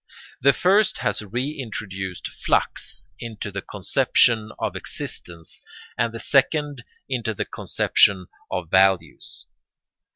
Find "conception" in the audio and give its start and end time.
3.61-4.51, 7.45-8.25